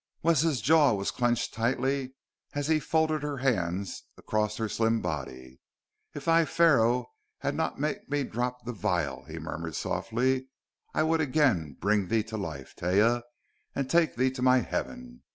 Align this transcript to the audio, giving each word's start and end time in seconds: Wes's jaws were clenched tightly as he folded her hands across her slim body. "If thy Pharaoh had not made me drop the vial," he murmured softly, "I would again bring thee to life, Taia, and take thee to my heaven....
Wes's 0.23 0.61
jaws 0.61 0.97
were 1.13 1.15
clenched 1.15 1.53
tightly 1.53 2.15
as 2.55 2.67
he 2.67 2.79
folded 2.79 3.21
her 3.21 3.37
hands 3.37 4.01
across 4.17 4.57
her 4.57 4.67
slim 4.67 4.99
body. 4.99 5.59
"If 6.15 6.25
thy 6.25 6.43
Pharaoh 6.45 7.11
had 7.37 7.53
not 7.53 7.79
made 7.79 8.09
me 8.09 8.23
drop 8.23 8.65
the 8.65 8.73
vial," 8.73 9.25
he 9.25 9.37
murmured 9.37 9.75
softly, 9.75 10.47
"I 10.95 11.03
would 11.03 11.21
again 11.21 11.77
bring 11.79 12.07
thee 12.07 12.23
to 12.23 12.37
life, 12.37 12.73
Taia, 12.75 13.21
and 13.75 13.87
take 13.87 14.15
thee 14.15 14.31
to 14.31 14.41
my 14.41 14.61
heaven.... 14.61 15.21